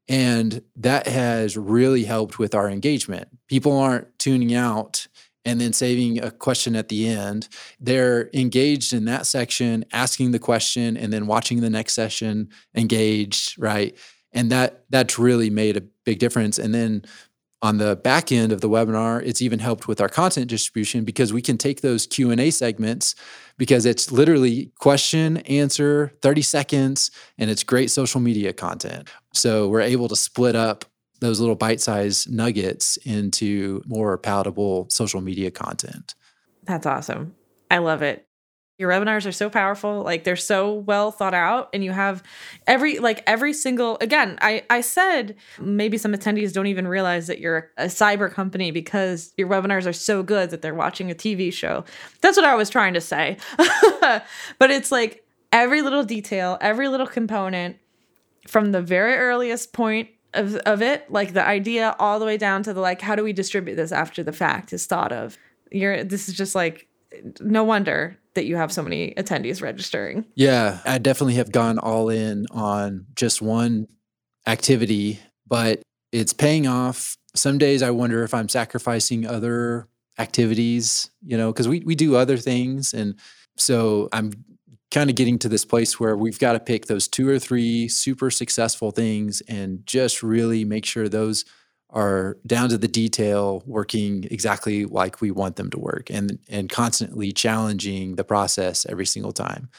[0.08, 3.30] And that has really helped with our engagement.
[3.48, 5.08] People aren't tuning out
[5.46, 7.48] and then saving a question at the end.
[7.80, 13.58] They're engaged in that section, asking the question, and then watching the next session engaged,
[13.58, 13.98] right?
[14.34, 16.60] And that that's really made a big difference.
[16.60, 17.04] And then
[17.62, 21.32] on the back end of the webinar it's even helped with our content distribution because
[21.32, 23.16] we can take those q&a segments
[23.62, 29.08] because it's literally question answer 30 seconds and it's great social media content.
[29.34, 30.84] So we're able to split up
[31.20, 36.16] those little bite-sized nuggets into more palatable social media content.
[36.64, 37.36] That's awesome.
[37.70, 38.26] I love it
[38.82, 42.24] your webinars are so powerful like they're so well thought out and you have
[42.66, 47.40] every like every single again i i said maybe some attendees don't even realize that
[47.40, 51.54] you're a cyber company because your webinars are so good that they're watching a tv
[51.54, 51.86] show.
[52.22, 53.38] That's what i was trying to say.
[54.58, 57.78] But it's like every little detail every little component
[58.48, 62.64] from the very earliest point of, of it like the idea all the way down
[62.64, 65.38] to the like how do we distribute this after the fact is thought of.
[65.72, 66.88] You're this is just like
[67.40, 70.26] no wonder that you have so many attendees registering.
[70.36, 73.88] Yeah, I definitely have gone all in on just one
[74.48, 77.16] activity, but it's paying off.
[77.36, 79.88] Some days I wonder if I'm sacrificing other
[80.20, 82.94] activities, you know, because we, we do other things.
[82.94, 83.16] And
[83.58, 84.32] so I'm
[84.92, 87.88] kind of getting to this place where we've got to pick those two or three
[87.88, 91.46] super successful things and just really make sure those
[91.92, 96.70] are down to the detail working exactly like we want them to work and and
[96.70, 99.70] constantly challenging the process every single time.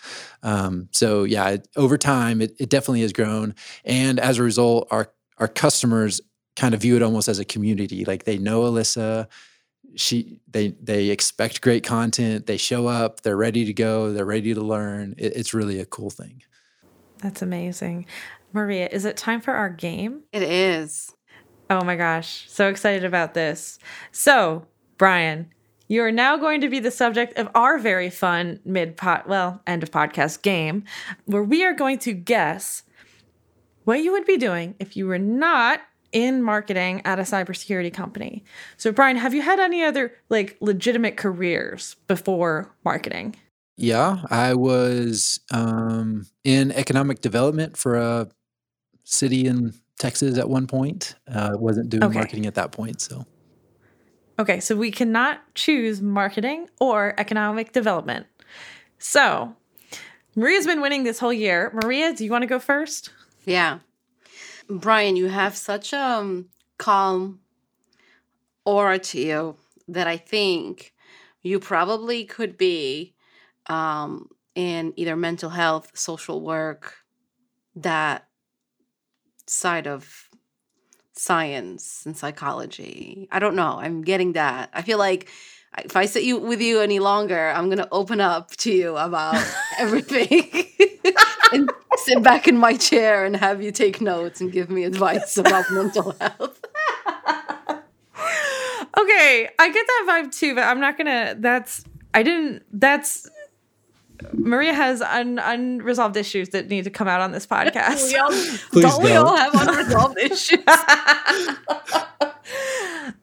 [0.43, 5.13] Um, so yeah over time it, it definitely has grown and as a result our
[5.39, 6.21] our customers
[6.57, 8.05] kind of view it almost as a community.
[8.05, 9.29] Like they know alyssa.
[9.95, 12.47] She they they expect great content.
[12.47, 13.23] They show up.
[13.23, 14.13] They're ready to go.
[14.13, 15.15] They're ready to learn.
[15.19, 16.43] It, it's really a cool thing.
[17.19, 18.07] That's amazing.
[18.53, 20.23] Maria is it time for our game?
[20.33, 21.13] It is
[21.73, 23.79] Oh my gosh, so excited about this.
[24.11, 24.67] So,
[24.99, 25.51] Brian,
[25.89, 29.63] you are now going to be the subject of our very fun mid pot, well,
[29.67, 30.85] end of podcast game,
[31.25, 32.83] where we are going to guess
[33.85, 35.81] what you would be doing if you were not
[36.13, 38.45] in marketing at a cybersecurity company.
[38.77, 43.35] So, Brian, have you had any other like legitimate careers before marketing?
[43.79, 48.29] Yeah, I was um, in economic development for a
[49.05, 51.15] city in Texas at one point.
[51.33, 52.15] Uh, wasn't doing okay.
[52.15, 53.27] marketing at that point, so.
[54.39, 58.27] Okay, so we cannot choose marketing or economic development.
[58.99, 59.55] So,
[60.35, 61.71] Maria's been winning this whole year.
[61.83, 63.11] Maria, do you want to go first?
[63.45, 63.81] Yeah.
[64.69, 67.41] Brian, you have such a um, calm
[68.65, 69.57] aura to you
[69.89, 70.95] that I think
[71.43, 73.15] you probably could be
[73.67, 76.95] um, in either mental health, social work,
[77.77, 78.27] that
[79.47, 80.29] side of
[81.15, 83.29] science and psychology.
[83.31, 83.79] I don't know.
[83.79, 84.71] I'm getting that.
[84.73, 85.29] I feel like
[85.79, 89.43] if I sit you with you any longer, I'm gonna open up to you about
[89.79, 90.67] everything
[91.53, 95.37] and sit back in my chair and have you take notes and give me advice
[95.37, 96.61] about mental health.
[98.99, 101.37] okay, I get that vibe too, but I'm not gonna.
[101.39, 102.65] That's I didn't.
[102.73, 103.29] That's
[104.33, 108.09] Maria has un- unresolved issues that need to come out on this podcast.
[108.09, 110.59] we all, Please don't, don't we all have unresolved issues?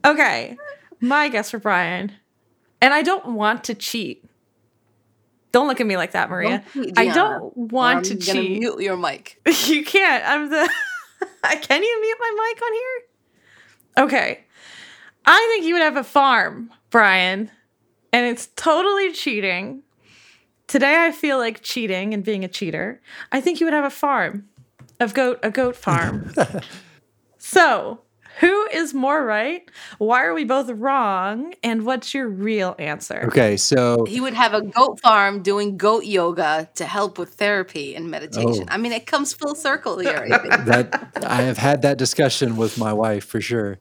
[0.05, 0.57] okay,
[0.99, 2.11] my guess for Brian,
[2.81, 4.25] and I don't want to cheat.
[5.51, 6.63] Don't look at me like that, Maria.
[6.73, 8.59] Don't I don't want to cheat.
[8.59, 9.41] Mute your mic.
[9.65, 10.23] you can't.
[10.27, 10.69] I'm the.
[11.61, 14.05] Can you mute my mic on here?
[14.05, 14.43] Okay.
[15.25, 17.51] I think you would have a farm, Brian,
[18.13, 19.83] and it's totally cheating
[20.69, 23.01] Today I feel like cheating and being a cheater.
[23.31, 24.47] I think you would have a farm
[24.99, 26.31] of goat, a goat farm.
[27.39, 28.01] so,
[28.39, 29.67] who is more right?
[29.97, 31.55] Why are we both wrong?
[31.63, 33.23] And what's your real answer?
[33.25, 37.95] Okay, so he would have a goat farm doing goat yoga to help with therapy
[37.95, 38.65] and meditation.
[38.69, 38.73] Oh.
[38.73, 40.27] I mean, it comes full circle here.
[40.31, 43.79] I that I have had that discussion with my wife for sure.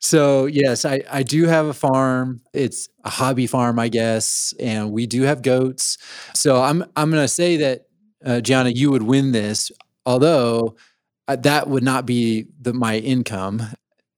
[0.00, 2.40] So yes, I, I do have a farm.
[2.54, 5.98] It's a hobby farm, I guess, and we do have goats.
[6.34, 7.86] So I'm I'm going to say that
[8.24, 9.70] uh, Gianna, you would win this,
[10.06, 10.76] although
[11.28, 13.62] uh, that would not be the my income.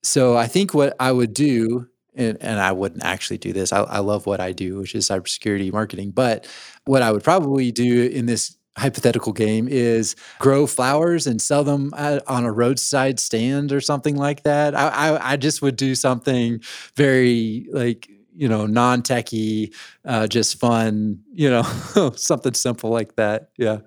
[0.02, 3.72] So I think what I would do, and, and I wouldn't actually do this.
[3.72, 6.10] I, I love what I do, which is cybersecurity marketing.
[6.10, 6.46] But
[6.84, 11.92] what I would probably do in this hypothetical game is grow flowers and sell them
[11.96, 14.74] at, on a roadside stand or something like that.
[14.74, 16.60] I, I, I just would do something
[16.96, 19.72] very like you know non-techy,
[20.04, 21.20] uh, just fun.
[21.32, 21.62] You know,
[22.16, 23.50] something simple like that.
[23.58, 23.78] Yeah,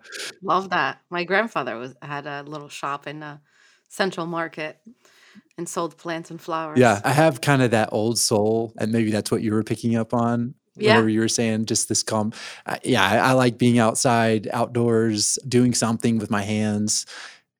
[0.42, 1.00] love that.
[1.10, 3.42] My grandfather was had a little shop in a
[3.90, 4.80] Central Market
[5.58, 6.80] and sold plants and flowers.
[6.80, 9.96] Yeah, I have kind of that old soul, and maybe that's what you were picking
[9.96, 10.92] up on yeah.
[10.92, 12.34] whatever you were saying, just this calm.
[12.66, 17.06] Uh, yeah, I, I, like being outside, outdoors, doing something with my hands.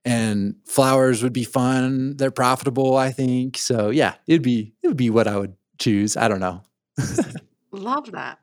[0.04, 2.16] and flowers would be fun.
[2.18, 3.58] They're profitable, I think.
[3.58, 6.16] So yeah, it'd be it would be what I would choose.
[6.16, 6.62] I don't know.
[7.72, 8.40] Love that.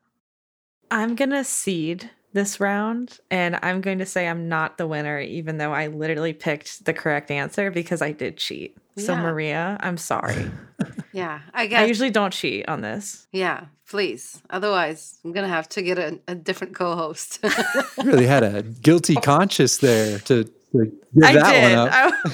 [0.90, 5.58] I'm gonna cede this round and I'm going to say I'm not the winner, even
[5.58, 8.76] though I literally picked the correct answer because I did cheat.
[8.96, 10.50] So, Maria, I'm sorry.
[11.12, 11.80] Yeah, I guess.
[11.80, 13.26] I usually don't cheat on this.
[13.32, 14.40] yeah, please.
[14.50, 17.38] Otherwise, I'm gonna have to get a, a different co-host.
[17.98, 20.50] You really had a guilty conscience there to, to
[20.84, 21.62] give I that did.
[21.76, 21.92] one up.
[21.92, 22.32] I,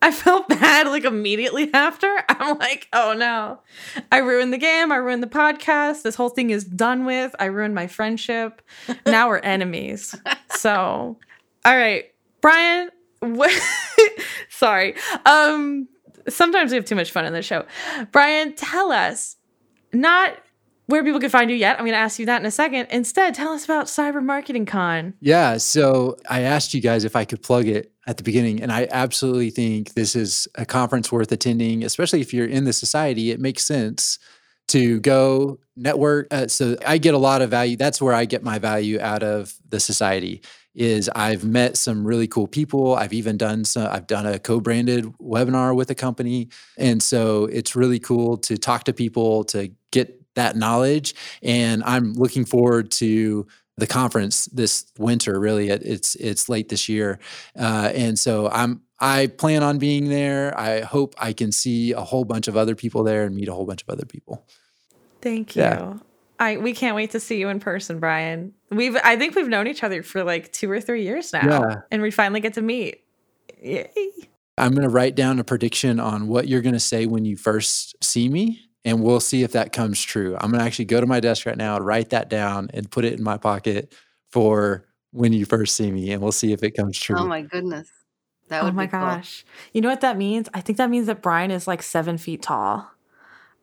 [0.02, 2.12] I felt bad like immediately after.
[2.28, 3.60] I'm like, oh no.
[4.12, 4.92] I ruined the game.
[4.92, 6.02] I ruined the podcast.
[6.02, 7.34] This whole thing is done with.
[7.38, 8.62] I ruined my friendship.
[9.06, 10.14] Now we're enemies.
[10.50, 11.16] So,
[11.64, 12.12] all right.
[12.40, 12.90] Brian,
[13.20, 13.50] what,
[14.48, 14.94] sorry.
[15.24, 15.88] Um,
[16.28, 17.64] sometimes we have too much fun in the show.
[18.12, 19.36] Brian, tell us
[19.92, 20.36] not
[20.86, 21.78] where people can find you yet.
[21.78, 22.86] I'm going to ask you that in a second.
[22.90, 25.14] Instead, tell us about Cyber Marketing Con.
[25.20, 25.56] Yeah.
[25.56, 28.86] So I asked you guys if I could plug it at the beginning, and I
[28.90, 33.32] absolutely think this is a conference worth attending, especially if you're in the society.
[33.32, 34.18] It makes sense
[34.68, 36.28] to go network.
[36.30, 37.76] Uh, so I get a lot of value.
[37.76, 40.42] That's where I get my value out of the society.
[40.76, 42.94] Is I've met some really cool people.
[42.94, 43.88] I've even done some.
[43.90, 48.84] I've done a co-branded webinar with a company, and so it's really cool to talk
[48.84, 51.14] to people to get that knowledge.
[51.42, 53.46] And I'm looking forward to
[53.78, 55.40] the conference this winter.
[55.40, 57.18] Really, It- it's it's late this year,
[57.58, 60.58] uh, and so I'm I plan on being there.
[60.58, 63.52] I hope I can see a whole bunch of other people there and meet a
[63.54, 64.46] whole bunch of other people.
[65.22, 65.62] Thank you.
[65.62, 65.94] Yeah.
[66.38, 68.52] I we can't wait to see you in person, Brian.
[68.70, 71.74] We've I think we've known each other for like two or three years now, Yeah.
[71.90, 73.02] and we finally get to meet.
[73.62, 73.90] Yay.
[74.58, 77.36] I'm going to write down a prediction on what you're going to say when you
[77.36, 80.34] first see me, and we'll see if that comes true.
[80.40, 83.04] I'm going to actually go to my desk right now, write that down, and put
[83.04, 83.94] it in my pocket
[84.30, 87.16] for when you first see me, and we'll see if it comes true.
[87.18, 87.88] oh my goodness,
[88.48, 89.00] that Oh would my be cool.
[89.00, 89.44] gosh!
[89.72, 90.48] You know what that means?
[90.54, 92.90] I think that means that Brian is like seven feet tall.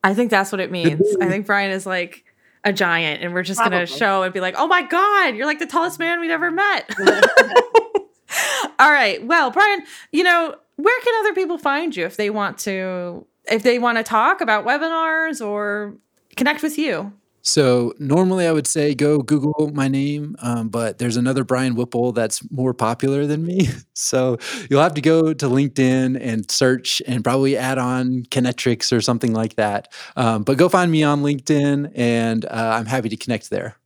[0.04, 1.00] I think that's what it means.
[1.20, 2.23] I think Brian is like
[2.64, 5.58] a giant, and we're just gonna show and be like, "Oh my god, you're like
[5.58, 6.88] the tallest man we've ever met."
[8.78, 9.24] All right.
[9.24, 13.62] Well, Brian, you know, where can other people find you if they want to if
[13.62, 15.94] they want to talk about webinars or
[16.36, 17.12] connect with you?
[17.46, 22.12] So normally I would say go Google my name, um, but there's another Brian Whipple
[22.12, 23.68] that's more popular than me.
[23.96, 24.38] So
[24.68, 29.32] you'll have to go to LinkedIn and search and probably add on Conetrix or something
[29.32, 29.92] like that.
[30.16, 33.76] Um, but go find me on LinkedIn, and uh, I'm happy to connect there.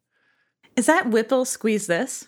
[0.76, 2.26] Is that Whipple squeeze this?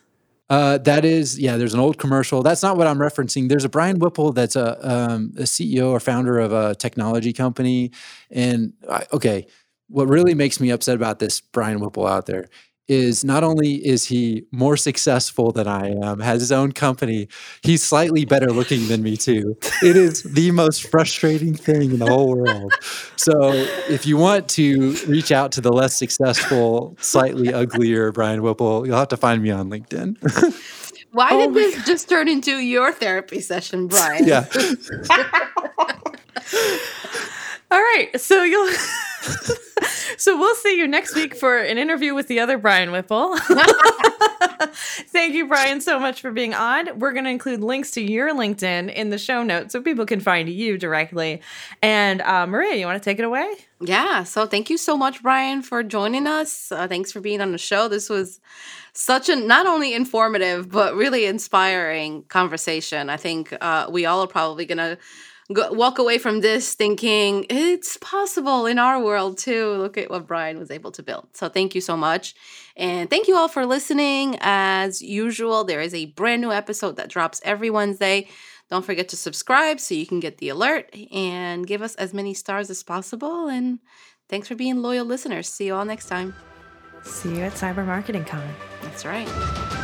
[0.51, 1.57] Uh, that is, yeah.
[1.57, 2.43] There's an old commercial.
[2.43, 3.49] That's not what I'm referencing.
[3.49, 7.93] There's a Brian Whipple that's a, um, a CEO or founder of a technology company,
[8.31, 9.47] and I, okay,
[9.91, 12.47] what really makes me upset about this Brian Whipple out there
[12.89, 17.29] is not only is he more successful than I am, has his own company,
[17.63, 19.57] he's slightly better looking than me too.
[19.81, 22.73] It is the most frustrating thing in the whole world.
[23.17, 23.53] So
[23.89, 28.99] if you want to reach out to the less successful, slightly uglier Brian Whipple, you'll
[28.99, 30.17] have to find me on LinkedIn.
[31.13, 34.27] Why Oh did my this just turn into your therapy session, Brian?
[34.27, 34.47] yeah.
[37.71, 38.11] All right.
[38.17, 38.69] So you'll
[40.21, 43.39] So we'll see you next week for an interview with the other Brian Whipple.
[45.09, 46.99] Thank you, Brian, so much for being on.
[46.99, 50.21] We're going to include links to your LinkedIn in the show notes so people can
[50.21, 51.41] find you directly.
[51.81, 53.51] And uh, Maria, you want to take it away?
[53.81, 54.25] Yeah.
[54.25, 56.71] So thank you so much, Brian, for joining us.
[56.71, 57.89] Uh, thanks for being on the show.
[57.89, 58.41] This was
[58.93, 63.09] such a not only informative but really inspiring conversation.
[63.09, 64.99] I think uh, we all are probably gonna
[65.53, 69.73] go, walk away from this thinking it's possible in our world too.
[69.75, 71.29] Look at what Brian was able to build.
[71.35, 72.35] So thank you so much,
[72.77, 74.37] and thank you all for listening.
[74.41, 78.29] As usual, there is a brand new episode that drops every Wednesday.
[78.71, 82.35] Don't forget to subscribe so you can get the alert and give us as many
[82.35, 83.49] stars as possible.
[83.49, 83.81] And
[84.29, 85.49] thanks for being loyal listeners.
[85.49, 86.35] See you all next time.
[87.03, 88.49] See you at Cyber Marketing Con.
[88.83, 89.80] That's right.